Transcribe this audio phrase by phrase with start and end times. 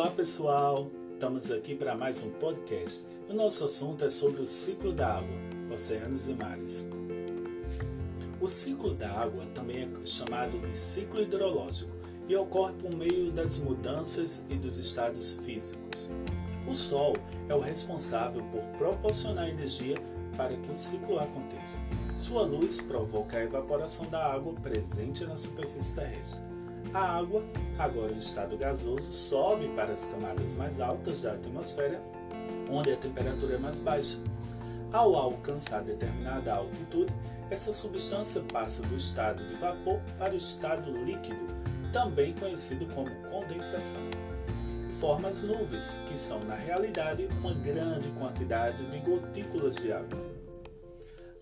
[0.00, 3.06] Olá pessoal, estamos aqui para mais um podcast.
[3.28, 5.36] O nosso assunto é sobre o ciclo da água,
[5.70, 6.88] oceanos e mares.
[8.40, 11.90] O ciclo da água também é chamado de ciclo hidrológico
[12.26, 16.08] e ocorre por meio das mudanças e dos estados físicos.
[16.66, 17.14] O Sol
[17.46, 19.98] é o responsável por proporcionar energia
[20.34, 21.78] para que o ciclo aconteça.
[22.16, 26.40] Sua luz provoca a evaporação da água presente na superfície terrestre.
[26.92, 27.42] A água,
[27.78, 32.02] agora em estado gasoso, sobe para as camadas mais altas da atmosfera,
[32.68, 34.18] onde a temperatura é mais baixa.
[34.92, 37.14] Ao alcançar determinada altitude,
[37.48, 41.46] essa substância passa do estado de vapor para o estado líquido,
[41.92, 44.00] também conhecido como condensação.
[44.88, 50.18] E forma as nuvens, que são na realidade uma grande quantidade de gotículas de água.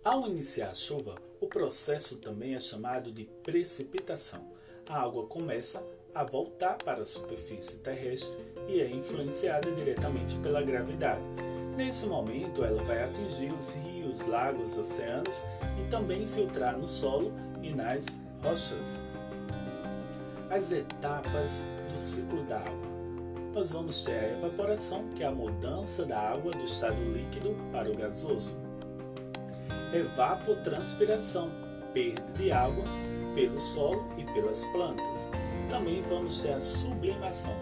[0.04, 4.57] Ao iniciar a chuva, o processo também é chamado de precipitação.
[4.88, 11.20] A água começa a voltar para a superfície terrestre e é influenciada diretamente pela gravidade.
[11.76, 15.44] Nesse momento, ela vai atingir os rios, lagos, oceanos
[15.78, 17.30] e também infiltrar no solo
[17.62, 19.04] e nas rochas.
[20.48, 22.88] As etapas do ciclo da água.
[23.54, 27.90] Nós vamos ter a evaporação, que é a mudança da água do estado líquido para
[27.90, 28.56] o gasoso.
[29.92, 31.50] Evapotranspiração,
[31.92, 32.84] perda de água
[33.34, 35.28] pelo solo e pelas plantas.
[35.68, 37.54] Também vamos ter a sublimação,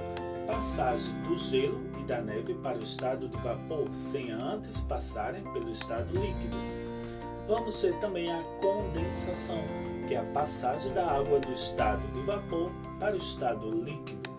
[0.47, 5.70] passagem do gelo e da neve para o estado de vapor, sem antes passarem pelo
[5.70, 6.56] estado líquido.
[7.48, 9.62] Vamos ter também a condensação,
[10.09, 14.31] que é a passagem da água do estado de vapor para o estado líquido.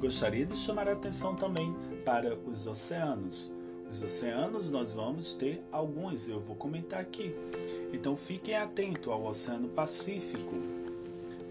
[0.00, 3.55] Gostaria de chamar a atenção também para os oceanos.
[3.88, 7.34] Os oceanos nós vamos ter alguns, eu vou comentar aqui.
[7.92, 10.54] Então fiquem atentos ao Oceano Pacífico.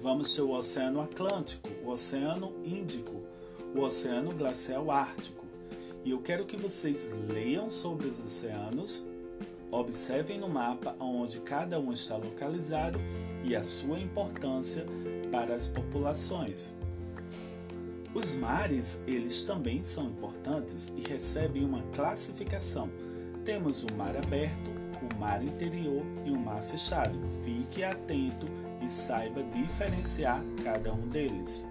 [0.02, 3.24] Vamos ter o Oceano Atlântico, o Oceano Índico,
[3.74, 5.46] o Oceano Glacial Ártico.
[6.04, 9.08] E eu quero que vocês leiam sobre os oceanos,
[9.72, 13.00] observem no mapa onde cada um está localizado
[13.44, 14.86] e a sua importância
[15.32, 16.76] para as populações.
[18.16, 22.90] Os mares, eles também são importantes e recebem uma classificação.
[23.44, 24.72] Temos o mar aberto,
[25.02, 27.20] o mar interior e o mar fechado.
[27.44, 28.48] Fique atento
[28.82, 31.68] e saiba diferenciar cada um deles.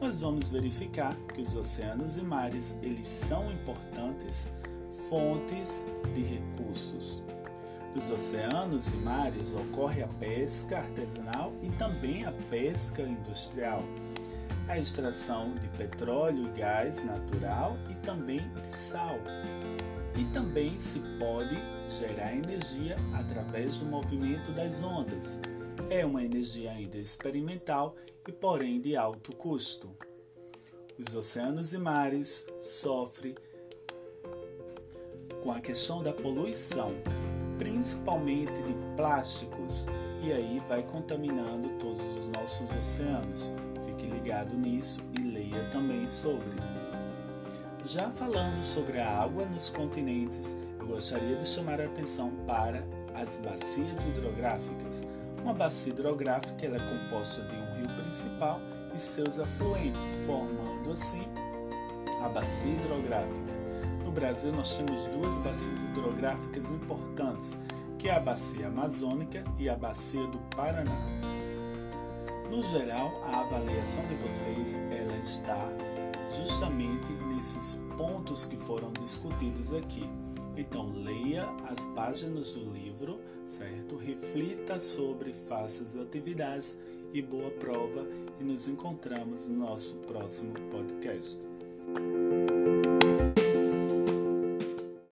[0.00, 4.52] Nós vamos verificar que os oceanos e mares, eles são importantes
[5.08, 7.22] fontes de recursos.
[7.94, 13.84] Nos oceanos e mares ocorre a pesca artesanal e também a pesca industrial
[14.68, 19.18] a extração de petróleo e gás natural e também de sal.
[20.18, 21.56] E também se pode
[21.88, 25.40] gerar energia através do movimento das ondas.
[25.90, 27.94] É uma energia ainda experimental
[28.26, 29.90] e, porém, de alto custo.
[30.98, 33.34] Os oceanos e mares sofrem
[35.42, 36.92] com a questão da poluição,
[37.58, 39.86] principalmente de plásticos,
[40.22, 43.54] e aí vai contaminando todos os nossos oceanos.
[43.96, 46.44] Fique ligado nisso e leia também sobre.
[47.82, 53.38] Já falando sobre a água nos continentes, eu gostaria de chamar a atenção para as
[53.38, 55.02] bacias hidrográficas.
[55.42, 58.60] Uma bacia hidrográfica é composta de um rio principal
[58.94, 61.26] e seus afluentes, formando assim
[62.22, 63.54] a bacia hidrográfica.
[64.04, 67.58] No Brasil, nós temos duas bacias hidrográficas importantes,
[67.98, 71.35] que é a bacia amazônica e a bacia do Paraná.
[72.56, 75.70] No geral, a avaliação de vocês ela está
[76.34, 80.08] justamente nesses pontos que foram discutidos aqui.
[80.56, 83.98] Então, leia as páginas do livro, certo?
[83.98, 86.78] Reflita sobre, faça as atividades
[87.12, 88.06] e boa prova.
[88.40, 91.46] E nos encontramos no nosso próximo podcast.